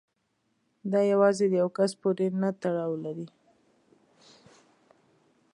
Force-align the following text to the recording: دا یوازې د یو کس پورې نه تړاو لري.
دا 0.91 1.01
یوازې 1.11 1.45
د 1.49 1.53
یو 1.61 1.69
کس 1.77 1.91
پورې 2.01 2.27
نه 2.41 2.49
تړاو 2.61 2.93
لري. 3.05 3.27